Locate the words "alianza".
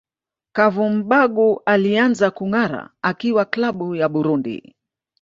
1.65-2.31